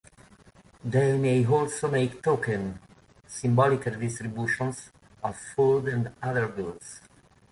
[0.83, 2.79] They may also make token,
[3.27, 4.89] symbolic redistributions
[5.23, 7.01] of food and other goods.